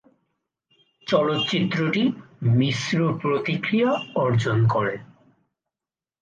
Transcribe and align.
চলচ্চিত্রটি 1.07 2.03
মিশ্র 2.55 2.97
প্রতিক্রিয়া 3.21 3.91
অর্জন 4.15 4.57
করে। 4.67 4.95